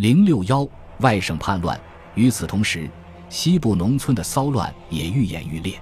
[0.00, 0.66] 零六幺
[1.00, 1.78] 外省叛乱。
[2.14, 2.88] 与此同时，
[3.28, 5.78] 西部农村的骚乱也愈演愈烈。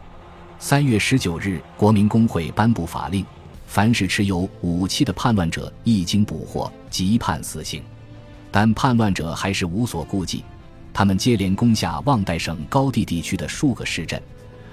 [0.59, 3.25] 三月十九日，国民工会颁布法令，
[3.69, 7.81] 凡是持有武器的叛乱者，一经捕获，即判死刑。
[8.51, 10.43] 但叛乱者还是无所顾忌，
[10.93, 14.21] 他们接连攻下旺代省高地地区的数个市镇，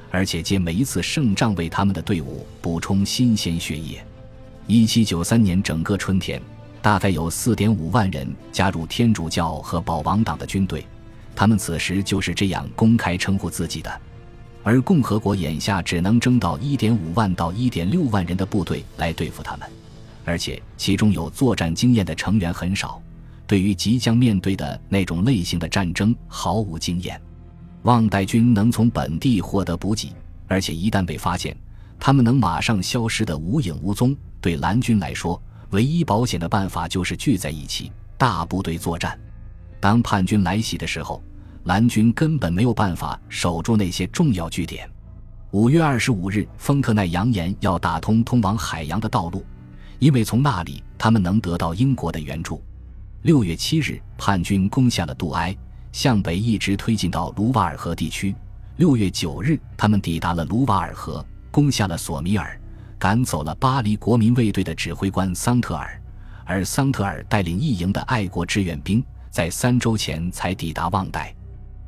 [0.10, 4.04] 而且借每一次胜仗为他们的队伍补充新鲜血液。
[4.66, 6.42] 一七九三年整个春天。
[6.86, 10.86] 大概有四点五万人加入天主教和保王党的军队，
[11.36, 14.02] 他们此时就是这样公开称呼自己的。
[14.62, 19.68] 而共和国眼下只能征到一点五万到一点六万人的部队来对付他们，
[20.26, 23.02] 而且其中有作战经验的成员很少，
[23.48, 27.20] 对于即将面对的那种类型的战争毫无经验。
[27.82, 30.14] 旺代军能从本地获得补给，
[30.48, 31.58] 而且一旦被发现，
[32.00, 34.16] 他们能马上消失得无影无踪。
[34.40, 35.42] 对蓝军来说，
[35.76, 39.20] 唯一保险的办法就是聚在一起，大部队作战。
[39.82, 41.22] 当叛军来袭的时候，
[41.66, 44.90] 蓝军根本没有办法守住那些重要据点。
[45.52, 49.46] 五月二十五日，丰特奈扬言要打通通往海洋的道路，
[50.00, 52.64] 因为从那里他们能得到英国的援助。
[53.24, 55.54] 六月七日，叛军攻下了杜埃，
[55.92, 58.34] 向北一直推进到卢瓦尔河地区。
[58.78, 62.58] 六月九日，他们抵达了卢瓦尔河，攻下了索米尔。
[63.06, 66.02] 赶走了巴黎国民卫队的指挥官桑特尔，
[66.44, 71.32] 而桑特尔带领一营的爱国志愿兵在三周前才抵达旺代，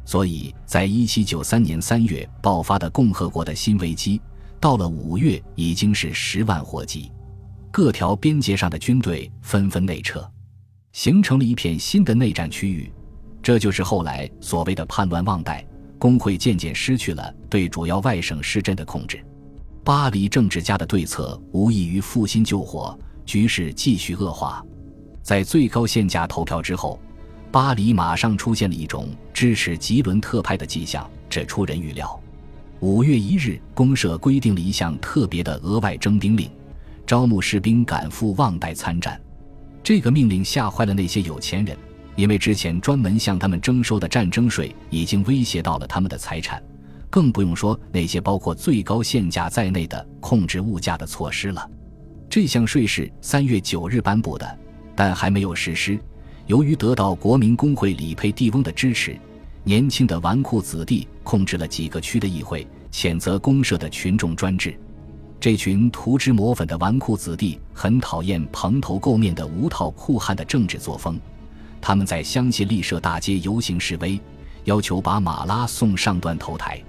[0.05, 4.21] 所以在一七九三年三月爆发的共和国的新危机，
[4.59, 7.11] 到了五月已经是十万火急，
[7.71, 10.23] 各条边界上的军队纷纷内撤，
[10.91, 12.93] 形成了一片新的内战区域，
[13.41, 15.65] 这就是后来所谓的叛乱旺代。
[15.97, 19.25] 工会渐渐失去了对主要外省市镇的控制。
[19.87, 24.61] 巴黎政治家的对策无异于负心救火，局势继续恶化。
[25.23, 26.99] 在最高限价投票之后，
[27.53, 32.21] 巴黎马上出现了一种支持吉伦特派的迹象，这出人预料。
[32.81, 36.51] 五月一日，公社规定了一项特别的额外征兵令，
[37.05, 39.17] 招募士兵赶赴旺代参战。
[39.81, 41.77] 这个命令吓坏了那些有钱人，
[42.17, 46.61] 因为之前专门向他们征收的战争税已经威胁到了他们的财产。
[47.17, 51.67] 更不用说那些包括最高限价在内的控制物价的措施了。
[52.29, 54.59] 这项税是三月九日颁布的，
[54.95, 55.99] 但还没有实施。
[56.45, 59.17] 由于得到国民工会里佩蒂翁的支持，
[59.63, 64.79] 年轻的纨绔子弟控制了几个区的议会，谴责公社的群众专制。
[65.39, 71.19] 这群涂脂抹粉的纨绔子弟很讨厌蓬头垢面的无套酷汉的政治作风，
[71.81, 74.19] 他们在香榭丽舍大街游行示威，
[74.65, 76.79] 要求把马拉送上断头台。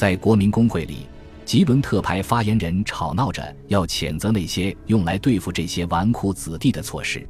[0.00, 1.06] 在国民工会里，
[1.44, 7.28] 吉伦特派发言人吵闹着要谴责那些用来对付这些纨绔子弟的措施。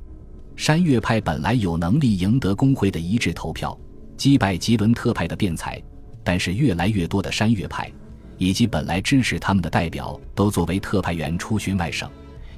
[0.54, 3.76] 山岳派本来有能力赢得工会的一致投票，
[4.16, 5.82] 击败吉伦特派的辩才，
[6.22, 7.90] 但是越来越多的山岳派
[8.38, 12.08] 以及本来支持他们的代表都作为特派员出巡外省，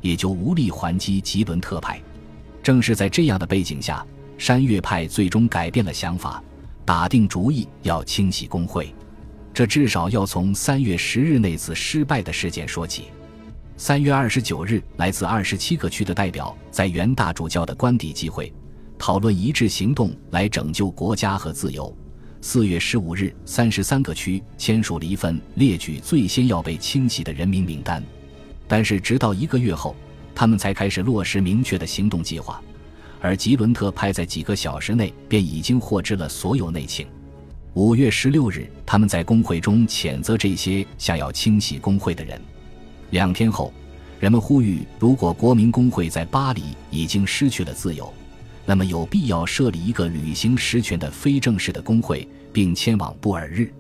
[0.03, 1.99] 也就无力还击吉伦特派。
[2.63, 4.07] 正是在这样的背景下，
[4.37, 6.45] 山岳派最终改变了想法，
[6.85, 8.95] 打定主意要清洗工会。
[9.55, 13.05] 这至少要从三月十日那次失败的事件说起。
[13.77, 18.53] 三月二十九日，来自二十七个区的代表在元大主教的官邸集会，
[18.99, 21.95] 讨论一致行动来拯救国家和自由。
[22.41, 28.03] 四月十五日，三十三个区签署了一份列举最先要被清洗的人民名单，
[28.67, 29.95] 但是直到一个月后，
[30.35, 32.63] 他们才开始落实明确的行动计划，
[33.21, 37.07] 而吉伦特派在几个小时内便已经获知了所有内情。
[37.75, 42.39] 五月十六日，他们在工会中谴责这些想要清洗工会的人。
[43.13, 43.73] 两天后，
[44.21, 48.13] 人们呼吁：如果国民工会在巴黎已经失去了自由，
[48.67, 53.73] 那么有必要设立一个履行实权的非正式的工会，并迁往布尔日。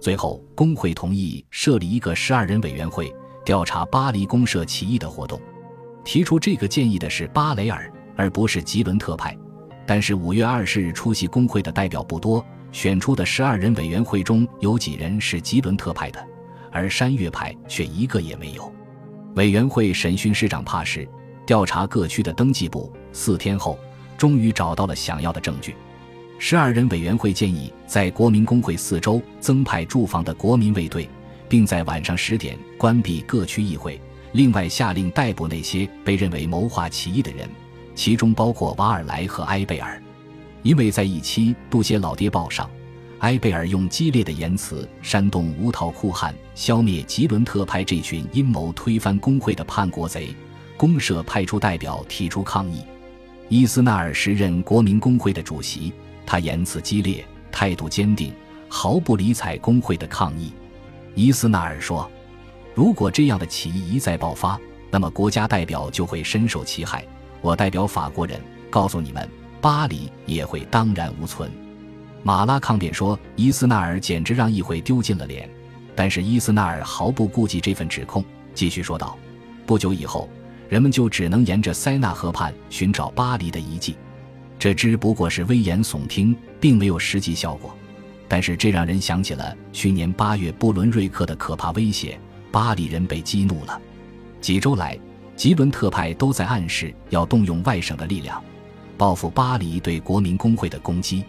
[0.00, 5.40] 最后，工会同意设立一个十二人委员会，调查巴黎公社起义的活动。
[6.04, 9.36] 提出这个建议的是巴雷尔，而不是吉伦特派。
[9.86, 12.44] 但是五月二十日出席工会的代表不多。
[12.70, 16.24] 选出的十二人委员会中有几人是吉伦特派的，
[16.70, 18.72] 而山岳派却一个也没有。
[19.34, 21.08] 委员会审讯市长帕什，
[21.46, 22.92] 调查各区的登记簿。
[23.12, 23.78] 四天后，
[24.16, 25.74] 终于找到了想要的证据。
[26.38, 31.08] 十二人委员会建议在国民工会四周增派驻防的国民卫队，
[31.48, 34.00] 并在晚上十点关闭各区议会。
[34.32, 37.48] 另外下令逮捕那些被认为谋划起义的人，
[37.94, 40.00] 其中包括瓦尔莱和埃贝尔。
[40.62, 42.68] 因为在一期《杜歇老爹报》上，
[43.20, 50.34] 埃贝尔用激烈的言辞煽动无套酷汉消灭吉伦特派这群阴谋推翻工会的叛国贼，
[50.76, 52.82] 公社派出代表提出抗议。
[53.48, 55.92] 伊斯纳尔时任国民工会的主席，
[56.26, 58.32] 他言辞激烈，态度坚定，
[58.68, 60.52] 毫不理睬工会的抗议。
[61.14, 62.08] 伊斯纳尔说
[62.74, 67.04] ：“如果这样的起义一再爆发，那么国家代表就会深受其害。
[67.40, 68.38] 我代表法国人
[68.70, 69.28] 告诉你们，
[69.60, 71.50] 巴黎也会荡然无存。”
[72.22, 75.48] 马拉抗辩说：“伊斯纳尔简直让议会丢尽了脸。”
[75.94, 78.24] 但是伊斯纳尔毫不顾忌这份指控，
[78.54, 79.18] 继续说道
[79.66, 80.28] ：“不久以后。”
[80.68, 83.96] 人们就只能沿着塞纳河畔寻找巴黎的遗迹，
[84.58, 87.74] 这只不过是危言耸听，并没有实际效果。
[88.28, 92.20] 但是这让人想起了去年八月布伦瑞克的可怕威胁，
[92.52, 93.80] 巴黎人被激怒了。
[94.42, 94.98] 几周来，
[95.36, 98.44] 吉伦特派都在暗示要动用外省的力量，
[98.98, 101.24] 报复巴黎对国民工会的攻击。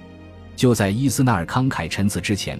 [0.56, 2.60] 就在伊斯纳尔慷慨陈词之前，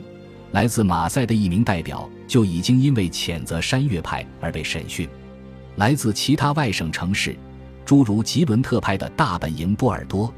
[0.52, 5.10] 来自马赛的一名代表就已经因为谴责山岳派而被审讯。
[5.76, 7.36] 来自其他外省城市，
[7.84, 10.34] 诸如吉伦特派的大本营波尔多，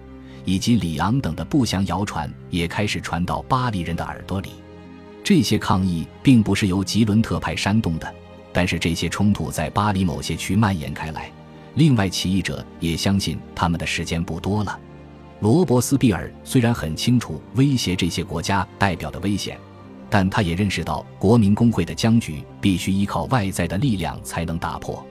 [0.46, 4.52] 以及里昂等的不祥谣传也开始传到巴黎人的耳朵里。
[5.24, 8.12] 这些抗议并不是由吉伦特派煽动的，
[8.52, 11.32] 但是这些冲突在巴黎某些区蔓延开来。
[11.76, 14.78] 另外，起义者也相信他们的时间不多了。
[15.40, 19.58] 罗伯斯庇尔虽然很清楚威胁这些国家代表的危险，
[20.10, 25.04] 但他也认识到国民工会的僵局必须依靠外在的力量才能打破。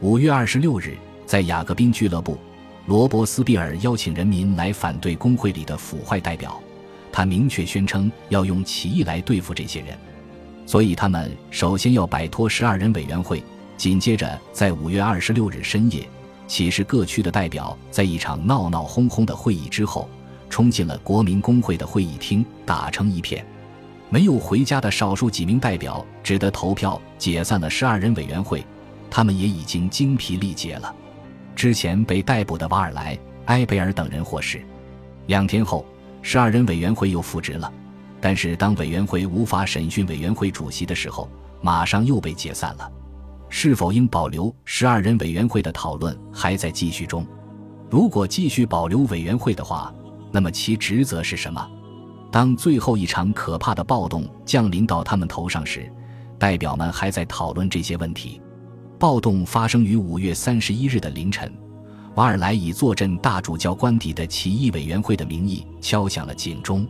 [0.00, 0.96] 五月二十六日，
[1.26, 2.38] 在雅各宾俱乐部，
[2.86, 6.60] 罗伯斯庇尔邀请人民来反对工会里的腐坏代表。
[7.10, 9.96] 他明确宣称要用起义来对付这些人，
[10.66, 13.42] 所以他们首先要摆脱十二人委员会。
[13.76, 16.08] 紧接着，在五月二十六日深夜，
[16.46, 20.08] 启事各区的代表在一场闹闹哄哄的会议之后，
[20.48, 23.44] 冲进了国民工会的会议厅，打成一片。
[24.08, 28.64] 没有回家的少数几名代表只得投票解散了十二人委员会。
[29.10, 30.92] 他们也已经精疲力竭了。
[31.54, 33.16] 之前被逮捕的瓦尔莱、
[33.46, 34.60] 埃贝尔等人获释。
[35.26, 35.86] 两天后，
[36.20, 37.72] 十二人委员会又复职了。
[38.20, 41.28] 但是，当委员会无法审讯委员会主席的时候，
[41.60, 42.90] 马上又被解散了。
[43.56, 47.24] 是否应保留十二人委员会的讨论还在继续中。
[47.88, 49.94] 如果继续保留委员会的话，
[50.32, 51.64] 那么其职责是什么？
[52.32, 55.88] 当最后一场可怕的暴动降临到他们头上时，
[56.36, 58.42] 代表们还在讨论这些问题。
[58.98, 61.50] 暴动发生于五月三十一日的凌晨，
[62.16, 66.84] 瓦尔莱以坐镇大主教官邸的起义委员会的名义敲响了警钟。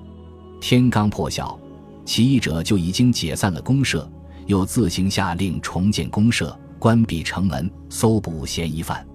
[0.63, 1.61] 天刚破晓，
[2.07, 4.11] 起义者就已经解散了公社，
[4.47, 9.07] 又自行下令重建公社、关闭城门、搜捕嫌疑犯。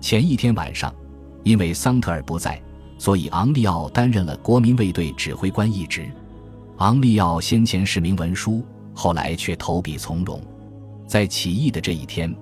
[0.00, 0.94] 前一天晚上，
[1.42, 2.60] 因为桑特尔不在，
[2.98, 6.08] 所以昂利奥担任了国民卫队指挥官一职。
[6.78, 8.64] 昂利奥先前是名文书，
[8.94, 10.40] 后来却投笔从戎。
[11.06, 12.32] 在起义的这一天，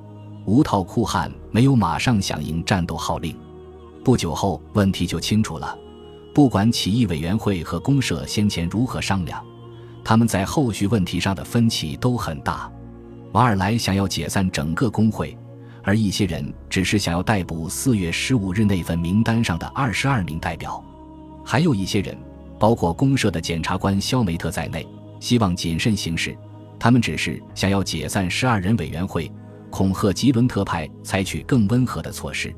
[0.45, 3.35] 无套酷汉没有马上响应战斗号令。
[4.05, 5.77] 不久后，问题就清楚了。
[6.35, 9.43] 不管起义委员会和公社先前如何商量，
[10.09, 12.71] 他们在后续问题上的分歧都很大。
[13.33, 15.37] 瓦尔莱想要解散整个工会，
[15.83, 20.81] 而一些人只是想要逮捕四月十五日那份名单上的二十二名代表。
[21.45, 22.17] 还有一些人，
[22.57, 24.87] 包括公社的检察官肖梅特在内，
[25.19, 26.39] 希望谨慎行事。
[26.79, 29.29] 他们只是想要解散十二人委员会，
[29.71, 32.55] 恐吓吉伦特派采取更温和的措施。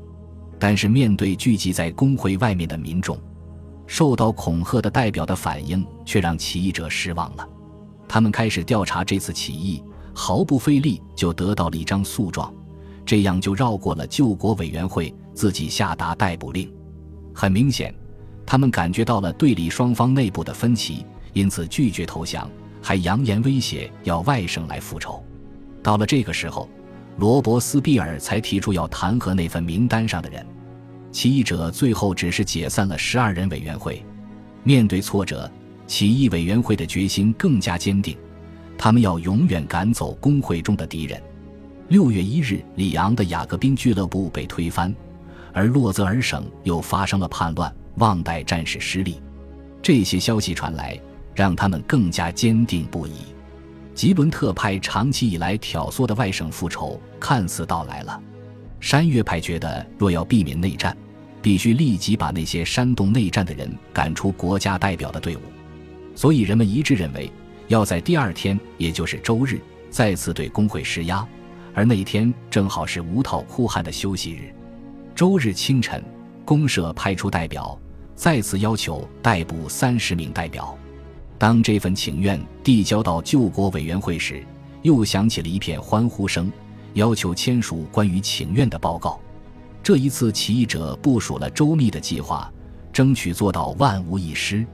[0.59, 3.19] 但是面对聚集在工会外面的民众，
[3.89, 7.49] 受到恐吓的代表的反应却让起义者失望了。
[8.07, 12.53] 他们开始调查这次起义，毫不费力就得到了一张诉状，
[13.03, 16.71] 这样就绕过了救国委员会，自己下达逮捕令。
[17.33, 17.91] 很明显，
[18.45, 21.03] 他们感觉到了对立双方内部的分歧，
[21.33, 22.47] 因此拒绝投降。
[22.81, 25.21] 还扬言威胁要外省来复仇。
[25.81, 26.69] 到了这个时候，
[27.17, 30.45] 罗伯斯庇尔才提出要弹劾那份名单上的人。
[31.11, 34.03] 起义者最后只是解散了十二人委员会。
[34.63, 35.49] 面对挫折，
[35.87, 38.17] 起义委员会的决心更加坚定，
[38.77, 41.21] 他们要永远赶走工会中的敌人。
[41.87, 44.93] 六月一日，里昂的雅各宾俱乐部被推翻，
[45.53, 49.21] 而洛泽尔省又发生了叛乱，旺代战士失利。
[49.81, 50.99] 这些消息传来。
[51.35, 53.13] 让他们更加坚定不移。
[53.95, 58.21] 吉伦特派长期以来挑唆的外省复仇看似到来了。
[58.79, 60.95] 山岳派觉得，若要避免内战，
[61.41, 65.41] 必须立即把那些煽动内战的人赶出国家代表的队伍。
[66.15, 67.31] 所以，人们一致认为，
[67.67, 69.59] 要在第二天，也就是周日，
[69.89, 71.25] 再次对工会施压。
[71.73, 74.53] 而那一天正好是无套酷汉的休息日。
[75.15, 76.03] 周日清晨，
[76.43, 77.79] 公社派出代表，
[78.15, 80.77] 再次要求逮捕三十名代表。
[81.37, 84.43] 当这份请愿递交到救国委员会时，
[84.81, 86.51] 又响起了一片欢呼声，
[86.93, 89.19] 要求签署关于请愿的报告。
[89.81, 92.51] 这一次，起义者部署了周密的计划，
[92.91, 94.65] 争取做到万无一失。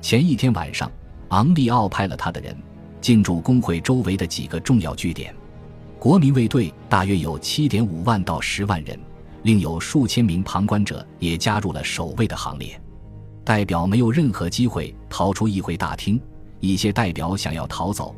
[0.00, 0.90] 前一天晚上，
[1.28, 2.56] 昂利奥派了他的人
[3.00, 5.34] 进驻工会周围的几个重要据点。
[5.98, 8.98] 国民卫队大约有七点五万到十万人，
[9.42, 12.80] 另有数千名旁观者也加入了守卫的行列。
[13.44, 16.20] 代表没有任何机会逃出议会大厅，
[16.60, 18.14] 一些代表想要逃走，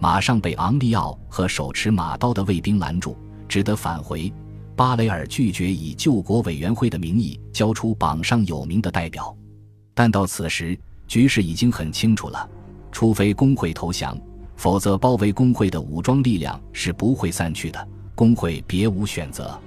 [0.00, 3.16] 马上被昂利奥和手持马刀的卫兵拦住，
[3.48, 4.32] 只得返回。
[4.76, 9.36] 巴雷尔拒绝以救国委员会的名义交出榜上有名的代表，
[9.92, 10.78] 但到此时
[11.08, 12.48] 局势已经很清楚了：
[12.92, 14.16] 除非工会投降，
[14.54, 17.88] 否则包围工会的武装力量是不会散去的。
[18.14, 19.58] 工会别无选择，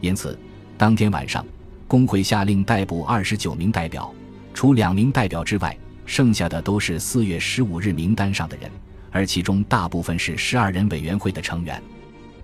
[0.00, 0.38] 因此
[0.78, 1.44] 当天晚上，
[1.86, 4.10] 工会下令逮捕二十九名代表，
[4.54, 8.70] 除两名代表之外，剩下的都是四月十五日名单上的人，
[9.16, 11.82] 而其中大部分是十二人委员会的成员。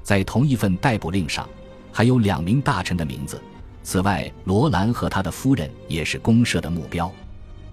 [0.03, 1.47] 在同一份逮捕令上。
[1.95, 3.41] 还有两名大臣的名字。
[3.83, 7.13] 此外，罗兰和他的夫人也是公社的目标。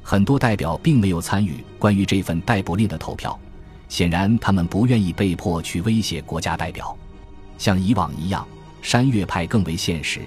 [0.03, 3.39] 很多代表并没有参与关于这份逮捕令的投票，
[3.87, 6.93] 显然他们不愿意被迫去威胁国家代表。
[7.57, 8.45] 像以往一样，
[8.81, 10.19] 山岳派更为现实，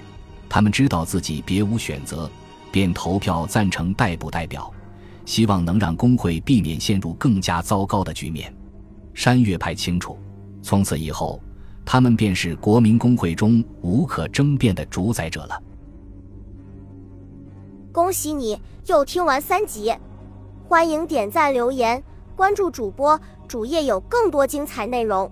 [0.49, 2.27] 他们知道自己别无选择，
[2.71, 4.73] 便投票赞成逮捕代表，
[5.25, 8.51] 希望能让工会避免陷入更加糟糕的局面。
[9.13, 10.17] 山岳派清楚，
[10.61, 11.39] 从此以后。
[11.85, 15.61] 他们便是国民工会中无可争辩的主宰者了。
[17.91, 19.93] 恭喜你又听完三集，
[20.69, 22.01] 欢迎点赞、留言、
[22.37, 25.29] 关注主播，主页有更多精彩内容。